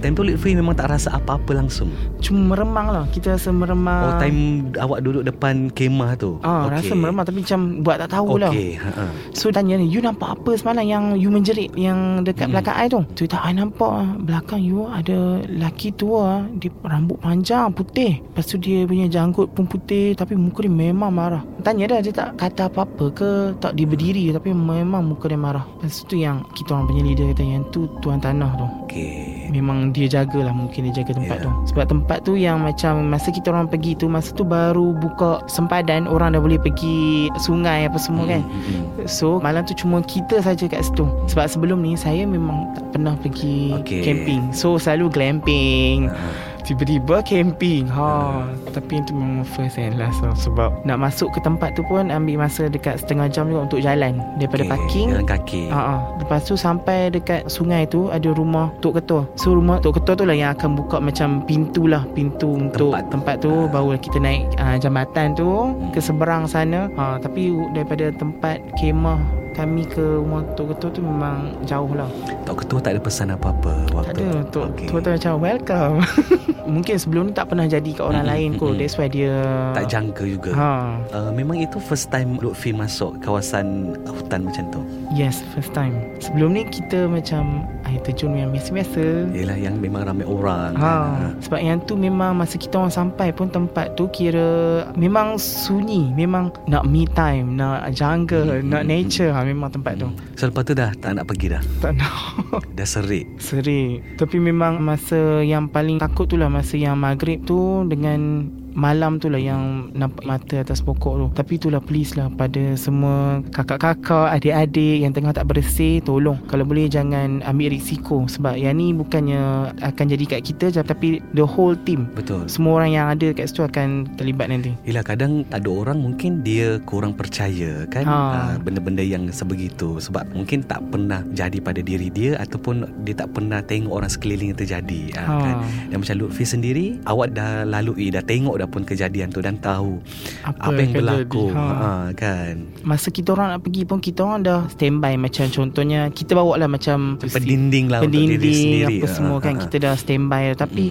Time 0.00 0.14
tu 0.16 0.22
Lutfi 0.24 0.56
memang 0.56 0.74
tak 0.74 0.90
rasa 0.90 1.14
apa-apa 1.16 1.52
langsung 1.56 1.92
Cuma 2.18 2.56
meremang 2.56 2.88
lah 2.90 3.04
Kita 3.12 3.36
rasa 3.36 3.52
meremang 3.52 4.02
Oh 4.08 4.12
time 4.16 4.70
awak 4.80 5.04
duduk 5.04 5.22
depan 5.28 5.68
kemah 5.72 6.16
tu 6.16 6.40
Ah, 6.40 6.64
okay. 6.64 6.80
rasa 6.80 6.92
meremang 6.96 7.24
tapi 7.28 7.44
macam 7.44 7.60
buat 7.82 7.96
tak 8.00 8.10
tahu 8.14 8.40
lah. 8.40 8.52
Okay 8.52 8.78
ha. 8.78 9.10
So 9.34 9.50
tanya 9.50 9.76
ni, 9.76 9.90
you 9.90 10.00
nampak 10.00 10.38
apa 10.38 10.56
semalam 10.56 10.84
yang 10.86 11.04
you 11.18 11.28
menjerit 11.28 11.74
yang 11.74 12.22
dekat 12.22 12.48
hmm. 12.48 12.54
belakang 12.54 12.76
I 12.78 12.86
tu? 12.86 13.00
Tu 13.18 13.24
tak 13.26 13.42
I 13.42 13.52
nampak 13.52 13.90
ah, 13.90 14.08
belakang 14.16 14.62
you 14.62 14.86
ada 14.86 15.42
lelaki 15.44 15.92
tua 15.92 16.20
ah. 16.24 16.38
dia 16.56 16.70
rambut 16.86 17.18
panjang 17.18 17.74
putih. 17.74 18.22
Lepas 18.22 18.46
tu 18.46 18.56
dia 18.56 18.86
punya 18.86 19.10
janggut 19.10 19.50
pun 19.52 19.66
putih 19.66 20.14
tapi 20.14 20.38
muka 20.38 20.62
dia 20.62 20.72
memang 20.72 21.10
marah. 21.10 21.42
Tanya 21.66 21.90
dah 21.90 22.00
dia 22.00 22.14
tak 22.14 22.38
kata 22.38 22.70
apa-apa 22.70 23.04
ke 23.12 23.30
tak 23.58 23.74
dia 23.74 23.84
berdiri 23.84 24.30
tapi 24.30 24.54
memang 24.54 25.02
muka 25.02 25.26
dia 25.26 25.40
marah. 25.40 25.66
Lepas 25.82 26.06
tu 26.06 26.14
yang 26.14 26.46
kita 26.54 26.78
orang 26.78 26.86
punya 26.86 27.02
leader 27.02 27.26
kata 27.34 27.42
yang 27.42 27.66
tu 27.74 27.90
tuan 27.98 28.22
tanah 28.22 28.37
tu. 28.46 28.66
Okay 28.86 29.38
Memang 29.48 29.96
dia 29.96 30.04
jagalah 30.08 30.52
Mungkin 30.52 30.88
dia 30.88 31.00
jaga 31.00 31.16
tempat 31.16 31.40
yeah. 31.40 31.44
tu 31.48 31.50
Sebab 31.72 31.84
tempat 31.88 32.18
tu 32.20 32.32
yang 32.36 32.60
macam 32.60 33.08
Masa 33.08 33.32
kita 33.32 33.48
orang 33.48 33.64
pergi 33.64 33.96
tu 33.96 34.04
Masa 34.04 34.36
tu 34.36 34.44
baru 34.44 34.92
buka 34.92 35.40
sempadan 35.48 36.04
Orang 36.04 36.36
dah 36.36 36.40
boleh 36.40 36.60
pergi 36.60 37.32
sungai 37.40 37.88
apa 37.88 37.96
semua 37.96 38.28
kan 38.28 38.44
Hmm, 38.44 39.00
hmm. 39.00 39.08
So 39.08 39.40
malam 39.40 39.64
tu 39.64 39.72
cuma 39.72 40.04
kita 40.04 40.44
saja 40.44 40.68
kat 40.68 40.84
situ 40.84 41.08
Sebab 41.32 41.48
sebelum 41.48 41.80
ni 41.80 41.96
Saya 41.96 42.28
memang 42.28 42.76
tak 42.76 42.92
pernah 42.92 43.16
pergi 43.16 43.72
Okey. 43.80 44.04
camping 44.04 44.52
So 44.52 44.76
selalu 44.76 45.08
glamping 45.12 46.12
Ha. 46.12 46.47
Tiba-tiba 46.68 47.24
camping 47.24 47.88
ha. 47.88 48.44
Tapi 48.68 49.00
itu 49.00 49.16
memang 49.16 49.40
first 49.40 49.80
and 49.80 49.96
last 49.96 50.20
lah. 50.20 50.36
Sebab 50.36 50.84
nak 50.84 51.00
masuk 51.00 51.32
ke 51.32 51.40
tempat 51.40 51.72
tu 51.72 51.80
pun 51.88 52.12
Ambil 52.12 52.36
masa 52.36 52.68
dekat 52.68 53.00
setengah 53.00 53.32
jam 53.32 53.48
juga 53.48 53.64
untuk 53.64 53.80
jalan 53.80 54.20
Daripada 54.36 54.68
Okay, 54.68 54.72
parking 54.76 55.08
Jalan 55.16 55.24
kaki 55.24 55.62
Ha, 55.72 55.80
ha. 55.80 55.96
Lepas 56.20 56.44
tu 56.44 56.60
sampai 56.60 57.08
dekat 57.08 57.48
sungai 57.48 57.88
tu 57.88 58.12
ada 58.12 58.28
rumah 58.36 58.68
Tok 58.84 59.00
Ketua. 59.00 59.24
So 59.40 59.56
rumah 59.56 59.80
Tok 59.80 59.96
Ketua 59.96 60.12
tu 60.12 60.28
lah 60.28 60.36
yang 60.36 60.52
akan 60.52 60.76
buka 60.76 61.00
macam 61.00 61.40
pintu 61.48 61.88
lah, 61.88 62.04
pintu 62.12 62.52
untuk 62.52 62.92
Tempat. 62.92 63.08
tempat, 63.08 63.36
tu 63.40 63.48
Ha. 63.48 63.70
baru 63.72 63.96
kita 63.96 64.18
naik 64.20 64.44
uh, 64.60 64.76
jambatan 64.76 65.32
tu 65.32 65.72
ke 65.96 66.04
seberang 66.04 66.44
sana. 66.44 66.92
Ha, 67.00 67.16
tapi 67.16 67.48
daripada 67.72 68.12
tempat 68.12 68.60
kemah 68.76 69.16
kami 69.58 69.82
ke 69.84 70.22
rumah 70.22 70.46
Tok 70.54 70.70
Ketua 70.70 70.90
tu 70.94 71.02
memang 71.02 71.50
jauh 71.66 71.90
lah. 71.90 72.06
Tok 72.46 72.62
Ketua 72.62 72.78
tak 72.78 72.94
ada 72.94 73.00
pesan 73.02 73.34
apa-apa 73.34 73.72
Tak 73.90 73.94
waktu 73.98 74.22
ada 74.22 74.46
Tok 74.48 74.66
okay. 74.70 74.86
Tok 74.86 74.96
Ketua 75.02 75.12
macam 75.18 75.34
welcome. 75.42 75.96
Mungkin 76.78 76.94
sebelum 76.94 77.22
ni 77.26 77.32
tak 77.32 77.48
pernah 77.50 77.64
jadi 77.64 77.90
kat 77.90 78.04
orang 78.04 78.22
Mm-mm, 78.22 78.32
lain 78.36 78.50
kot. 78.54 78.70
mm-mm. 78.70 78.78
That's 78.78 78.94
why 78.94 79.08
dia 79.08 79.32
Tak 79.72 79.88
jangka 79.88 80.22
juga 80.28 80.50
Ha, 80.52 80.70
uh, 81.10 81.30
Memang 81.32 81.58
itu 81.58 81.80
first 81.80 82.12
time 82.12 82.36
Lutfi 82.38 82.70
masuk 82.70 83.18
kawasan 83.18 83.96
hutan 84.06 84.46
macam 84.46 84.64
tu 84.70 84.80
yes, 85.10 85.40
first 85.56 85.72
time. 85.72 85.96
Sebelum 86.20 86.52
ni 86.52 86.62
kita 86.68 87.08
macam 87.08 87.64
air 87.88 88.00
terjun 88.04 88.36
yang 88.36 88.52
biasa-biasa. 88.52 89.32
Yelah 89.32 89.56
yang 89.56 89.80
memang 89.80 90.04
ramai 90.04 90.28
orang 90.28 90.76
Ha, 90.76 90.92
kan? 91.16 91.32
sebab 91.40 91.58
yang 91.58 91.78
tu 91.82 91.96
memang 91.96 92.36
masa 92.36 92.60
kita 92.60 92.76
orang 92.76 92.92
sampai 92.92 93.32
pun 93.32 93.48
tempat 93.48 93.96
tu 93.96 94.06
kira 94.12 94.46
memang 94.94 95.40
sunyi, 95.40 96.12
memang 96.12 96.52
nak 96.68 96.84
me 96.84 97.08
time, 97.10 97.56
nak 97.56 97.88
jungle, 97.90 98.60
Hmm, 98.60 98.68
nak 98.68 98.84
hmm, 98.84 98.90
nature 98.90 99.32
ha, 99.32 99.42
memang 99.42 99.72
tempat 99.72 99.96
tu. 99.96 100.08
So 100.36 100.46
lepas 100.46 100.62
tu 100.62 100.76
dah 100.76 100.92
tak 100.94 101.16
nak 101.16 101.26
pergi 101.26 101.50
dah 101.50 101.62
Tak 101.80 101.92
nak 101.96 102.12
Dah 102.76 102.86
serik 102.86 103.26
serik. 103.40 104.04
Tapi 104.16 104.36
memang 104.38 104.78
masa 104.78 105.40
yang 105.40 105.66
paling 105.66 105.98
takut 105.98 106.28
tu 106.28 106.36
lah 106.36 106.46
masa 106.46 106.76
yang 106.76 107.00
maghrib 107.00 107.40
tu 107.42 107.82
dengan 107.88 108.46
malam 108.74 109.16
tu 109.20 109.32
lah 109.32 109.40
yang 109.40 109.92
nampak 109.94 110.24
mata 110.24 110.60
atas 110.60 110.80
pokok 110.84 111.14
tu. 111.16 111.26
Tapi 111.36 111.52
itulah 111.60 111.80
please 111.80 112.16
lah 112.16 112.28
pada 112.32 112.74
semua 112.74 113.40
kakak-kakak, 113.52 114.34
adik-adik 114.40 115.04
yang 115.04 115.12
tengah 115.12 115.32
tak 115.32 115.48
bersih, 115.48 116.00
tolong. 116.02 116.38
Kalau 116.48 116.64
boleh 116.64 116.88
jangan 116.88 117.40
ambil 117.44 117.72
risiko 117.72 118.24
sebab 118.28 118.56
yang 118.56 118.78
ni 118.78 118.94
bukannya 118.94 119.72
akan 119.82 120.04
jadi 120.06 120.24
kat 120.38 120.40
kita 120.46 120.70
je 120.70 120.80
tapi 120.84 121.18
the 121.34 121.42
whole 121.42 121.74
team. 121.88 122.06
Betul 122.14 122.46
Semua 122.46 122.82
orang 122.82 122.90
yang 122.94 123.06
ada 123.10 123.34
kat 123.34 123.50
situ 123.50 123.66
akan 123.66 124.06
terlibat 124.14 124.52
nanti. 124.52 124.72
Yelah 124.86 125.02
kadang 125.02 125.42
ada 125.50 125.66
orang 125.66 125.98
mungkin 125.98 126.46
dia 126.46 126.78
kurang 126.86 127.14
percaya 127.14 127.84
kan 127.90 128.06
Ha. 128.08 128.16
ha. 128.16 128.56
benda-benda 128.62 129.04
yang 129.04 129.28
sebegitu 129.28 130.00
sebab 130.00 130.24
mungkin 130.32 130.64
tak 130.64 130.80
pernah 130.88 131.20
jadi 131.36 131.60
pada 131.60 131.84
diri 131.84 132.08
dia 132.08 132.40
ataupun 132.40 133.04
dia 133.04 133.12
tak 133.12 133.36
pernah 133.36 133.60
tengok 133.60 133.92
orang 133.92 134.08
sekeliling 134.08 134.54
yang 134.54 134.60
terjadi 134.60 135.00
ha. 135.18 135.22
Ha. 135.28 135.34
kan 135.44 135.56
dan 135.92 135.96
macam 136.00 136.14
Lutfi 136.16 136.44
sendiri 136.48 136.86
awak 137.04 137.36
dah 137.36 137.68
lalui 137.68 138.08
dah 138.08 138.24
tengok 138.24 138.64
dah 138.64 138.67
pun 138.68 138.82
kejadian 138.82 139.28
tu 139.28 139.40
dan 139.40 139.56
tahu 139.56 139.98
apa, 140.42 140.68
apa 140.68 140.78
yang 140.78 140.92
berlaku 140.92 141.48
jadi. 141.48 141.56
Ha. 141.56 141.64
ha. 141.74 141.90
kan 142.12 142.54
Masa 142.80 143.08
kita 143.08 143.32
orang 143.32 143.52
nak 143.52 143.60
pergi 143.60 143.82
pun 143.82 143.98
kita 143.98 144.20
orang 144.22 144.40
dah 144.40 144.60
standby 144.68 145.16
macam 145.16 145.48
contohnya 145.48 146.00
kita 146.08 146.32
bawa 146.32 146.54
lah 146.56 146.68
macam 146.68 147.16
pendinding 147.18 147.88
lah 147.88 148.00
untuk 148.00 148.12
diri 148.12 148.36
pendinding 148.36 148.54
sendiri 148.54 148.96
apa 148.96 149.06
semua 149.08 149.36
Ha, 149.36 149.42
kan 149.42 149.52
ha, 149.52 149.58
ha. 149.58 149.62
kita 149.62 149.76
dah 149.80 149.94
standby 149.94 150.42
tapi 150.54 150.84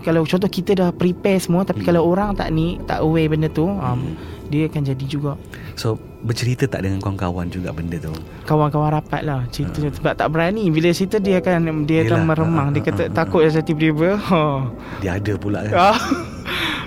kalau 0.00 0.22
contoh 0.22 0.46
kita 0.46 0.70
dah 0.74 0.90
prepare 0.90 1.38
semua 1.38 1.62
tapi 1.62 1.76
Hmm. 1.76 1.88
kalau 1.90 2.02
orang 2.06 2.32
tak 2.32 2.48
ni 2.48 2.78
tak 2.82 3.00
aware 3.00 3.26
benda 3.26 3.46
tu 3.46 3.66
um, 3.66 3.76
Hmm. 3.76 4.14
dia 4.46 4.66
akan 4.66 4.82
jadi 4.84 5.04
juga 5.04 5.36
so 5.74 5.94
bercerita 6.20 6.64
tak 6.64 6.80
dengan 6.80 6.96
kawan-kawan 6.98 7.48
juga 7.48 7.68
benda 7.70 7.96
tu 7.96 8.12
kawan-kawan 8.44 8.94
rapat 8.94 9.20
lah 9.20 9.44
cerita 9.48 9.84
sebab 9.84 10.14
tak 10.14 10.28
berani 10.28 10.68
bila 10.68 10.88
cerita 10.90 11.16
dia 11.16 11.38
akan 11.38 11.84
dia 11.84 12.04
akan 12.04 12.24
meremang 12.24 12.68
Ha, 12.68 12.72
dia 12.72 12.80
ha, 12.80 12.88
kata 12.88 13.02
takut 13.10 13.42
macam 13.42 13.60
tiba-tiba 13.60 14.08
ha. 14.18 14.42
dia 14.98 15.10
ada 15.16 15.32
pula 15.34 15.60
kan 15.62 15.74
ah. 15.92 15.98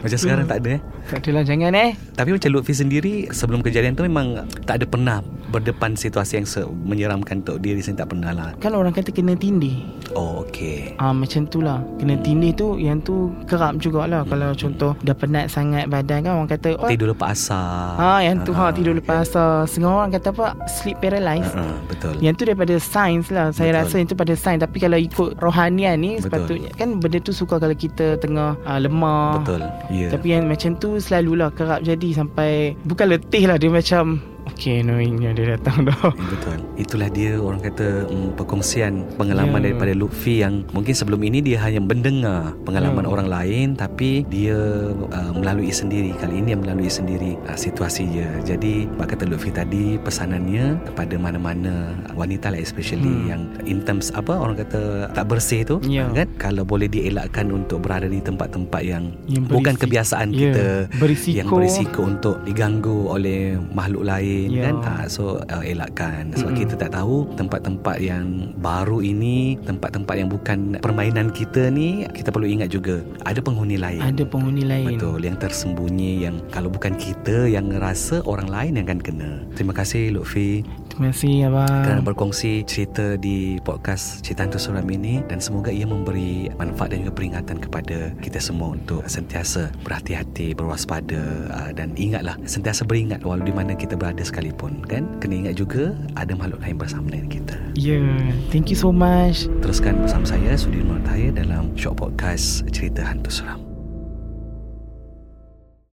Macam 0.02 0.18
sekarang 0.18 0.46
tak 0.46 0.60
ada 0.64 0.70
eh 0.78 0.82
tak 1.08 1.20
adalah 1.22 1.42
jangan 1.42 1.72
eh. 1.74 1.92
Tapi 2.14 2.30
macam 2.32 2.50
Lutfi 2.50 2.74
sendiri 2.74 3.14
Sebelum 3.30 3.60
kejadian 3.60 3.94
tu 3.94 4.04
memang 4.04 4.34
Tak 4.64 4.80
ada 4.80 4.86
pernah 4.86 5.18
Berdepan 5.48 5.94
situasi 5.94 6.38
yang 6.38 6.46
se- 6.46 6.68
Menyeramkan 6.84 7.40
untuk 7.40 7.58
diri 7.58 7.80
sendiri 7.80 8.04
Tak 8.04 8.10
pernah 8.10 8.32
lah. 8.32 8.50
Kan 8.58 8.74
orang 8.74 8.92
kata 8.92 9.10
kena 9.10 9.34
tindih. 9.34 9.80
Oh 10.12 10.42
okay 10.42 10.92
Ah 10.98 11.12
macam 11.12 11.46
tu 11.46 11.60
lah. 11.60 11.80
Kena 11.96 12.18
tindih 12.18 12.52
tu 12.52 12.76
Yang 12.76 13.00
tu 13.04 13.16
kerap 13.46 13.78
jugalah. 13.78 14.24
Kalau 14.24 14.52
contoh 14.52 14.92
Dah 15.00 15.14
penat 15.14 15.48
sangat 15.48 15.88
badan 15.88 16.22
kan 16.22 16.34
Orang 16.36 16.50
kata 16.50 16.76
oh, 16.76 16.88
Tidur 16.88 17.10
lepas 17.10 17.32
asar. 17.32 17.96
Ah 17.96 18.20
yang 18.20 18.42
tu 18.42 18.52
ha, 18.52 18.60
Ah. 18.60 18.72
tidur 18.72 18.92
lepas 18.94 19.24
asar. 19.24 19.64
Setengah 19.64 19.92
orang 19.96 20.12
kata 20.12 20.28
apa? 20.30 20.48
Sleep 20.68 20.98
paralyzed. 20.98 21.54
Ah, 21.54 21.80
Betul. 21.86 22.20
Yang 22.20 22.34
tu 22.36 22.44
daripada 22.44 22.76
sains 22.78 23.28
lah. 23.30 23.50
Saya 23.50 23.72
Betul. 23.72 23.80
rasa 23.82 23.96
yang 23.96 24.08
tu 24.08 24.18
pada 24.18 24.34
sains. 24.34 24.60
Tapi 24.60 24.78
kalau 24.78 24.98
ikut 24.98 25.30
rohanian 25.38 25.96
ni 25.96 26.18
Betul. 26.18 26.26
Sepatutnya 26.28 26.70
Kan 26.74 26.98
benda 26.98 27.18
tu 27.20 27.32
suka 27.32 27.56
kalau 27.58 27.74
kita 27.74 28.18
tengah 28.18 28.60
uh, 28.60 28.80
lemah. 28.80 29.40
Betul. 29.40 29.62
Ya. 29.88 30.10
Tapi 30.10 30.28
yang 30.30 30.44
macam 30.46 30.76
tu 30.76 30.97
Selalulah 31.02 31.54
kerap 31.54 31.82
jadi 31.86 32.10
Sampai 32.14 32.78
Bukan 32.86 33.08
letih 33.10 33.50
lah 33.50 33.58
Dia 33.58 33.72
macam 33.72 34.37
Okay 34.48 34.80
annoyingnya 34.80 35.32
dia 35.32 35.54
datang 35.54 35.84
dah 35.84 35.98
Betul 36.32 36.58
Itulah 36.76 37.10
dia 37.10 37.36
orang 37.36 37.60
kata 37.60 38.06
mm, 38.06 38.36
Perkongsian 38.36 39.04
Pengalaman 39.16 39.60
Ya. 39.60 39.64
daripada 39.70 39.92
Lutfi 39.92 40.40
Yang 40.40 40.70
mungkin 40.72 40.94
sebelum 40.94 41.20
ini 41.22 41.42
Dia 41.42 41.60
hanya 41.62 41.80
mendengar 41.80 42.56
Pengalaman 42.64 43.04
Ya. 43.04 43.10
orang 43.10 43.28
lain 43.28 43.68
Tapi 43.74 44.24
dia 44.26 44.56
uh, 44.94 45.32
Melalui 45.34 45.70
sendiri 45.70 46.14
Kali 46.14 46.40
ini 46.40 46.48
dia 46.48 46.58
melalui 46.58 46.88
sendiri 46.88 47.36
uh, 47.44 47.56
Situasi 47.56 48.08
dia 48.08 48.30
Jadi 48.42 48.88
Pak 48.90 49.14
kata 49.14 49.24
Lutfi 49.26 49.50
tadi 49.50 49.98
Pesanannya 49.98 50.80
Kepada 50.86 51.16
mana-mana 51.16 51.76
Wanita 52.14 52.50
lah 52.50 52.58
especially 52.58 52.96
Hmm. 53.08 53.28
Yang 53.28 53.42
in 53.66 53.80
terms 53.82 54.10
Apa 54.12 54.34
orang 54.34 54.58
kata 54.58 55.12
Tak 55.12 55.26
bersih 55.26 55.64
tu 55.64 55.76
Ya. 55.84 56.08
kan? 56.10 56.28
Kalau 56.38 56.64
boleh 56.64 56.88
dielakkan 56.88 57.50
Untuk 57.50 57.82
berada 57.82 58.06
di 58.06 58.20
tempat-tempat 58.20 58.82
yang, 58.82 59.12
Yang 59.26 59.44
Bukan 59.50 59.74
berisi- 59.74 59.84
kebiasaan 59.84 60.28
Ya, 60.30 60.40
kita 60.50 60.66
berisiko. 60.98 61.36
Yang 61.36 61.48
berisiko 61.52 62.02
untuk 62.04 62.36
diganggu 62.44 62.98
oleh 63.08 63.40
makhluk 63.70 64.04
lain 64.04 64.37
Ya. 64.46 64.70
kan? 64.70 64.76
Ha, 64.86 64.92
so 65.10 65.42
uh, 65.42 65.64
elakkan. 65.66 66.30
Sebab 66.38 66.54
Mm-mm. 66.54 66.62
kita 66.62 66.74
tak 66.78 66.92
tahu 66.94 67.26
tempat-tempat 67.34 67.98
yang 67.98 68.54
baru 68.62 69.02
ini 69.02 69.58
tempat-tempat 69.66 70.16
yang 70.16 70.30
bukan 70.30 70.78
permainan 70.78 71.34
kita 71.34 71.74
ni 71.74 72.06
kita 72.14 72.30
perlu 72.30 72.46
ingat 72.46 72.70
juga 72.70 73.02
ada 73.26 73.42
penghuni 73.42 73.82
lain. 73.82 74.02
Ada 74.06 74.24
penghuni 74.30 74.64
lain. 74.64 74.98
Betul 74.98 75.26
yang 75.26 75.38
tersembunyi 75.42 76.12
yang 76.30 76.36
kalau 76.54 76.70
bukan 76.70 76.94
kita 76.94 77.50
yang 77.50 77.74
rasa 77.82 78.22
orang 78.30 78.48
lain 78.48 78.78
yang 78.78 78.86
akan 78.86 79.02
kena. 79.02 79.32
Terima 79.58 79.74
kasih 79.74 80.14
Lutfi 80.14 80.62
Terima 80.98 81.14
kasih 81.14 81.46
abang. 81.46 81.84
Kerana 81.86 82.02
berkongsi 82.02 82.66
cerita 82.66 83.22
di 83.22 83.62
podcast 83.62 84.26
Cerita 84.26 84.50
Hantu 84.50 84.58
Suram 84.58 84.90
ini 84.90 85.22
dan 85.30 85.38
semoga 85.38 85.70
ia 85.70 85.86
memberi 85.86 86.50
manfaat 86.58 86.90
dan 86.90 87.06
juga 87.06 87.14
peringatan 87.22 87.62
kepada 87.62 88.18
kita 88.18 88.42
semua 88.42 88.74
untuk 88.74 89.06
sentiasa 89.06 89.70
berhati-hati, 89.86 90.58
berwaspada 90.58 91.22
uh, 91.54 91.72
dan 91.78 91.94
ingatlah 92.02 92.34
sentiasa 92.50 92.82
beringat 92.82 93.22
walau 93.22 93.46
di 93.46 93.54
mana 93.54 93.78
kita 93.78 93.94
berada 93.94 94.26
sekalipun 94.28 94.84
kan? 94.84 95.08
Kena 95.24 95.48
ingat 95.48 95.56
juga 95.60 95.96
ada 96.20 96.36
makhluk 96.36 96.60
lain 96.64 96.76
bersama 96.76 97.08
dengan 97.08 97.30
kita. 97.32 97.56
Ya, 97.80 98.00
yeah, 98.00 98.36
thank 98.52 98.68
you 98.68 98.78
so 98.78 98.92
much. 98.92 99.48
teruskan 99.64 100.04
bersama 100.04 100.24
saya 100.24 100.56
Sudirman 100.56 101.04
Tahir 101.04 101.36
dalam 101.36 101.72
short 101.76 102.00
podcast 102.00 102.68
cerita 102.72 103.04
hantu 103.04 103.32
seram 103.32 103.67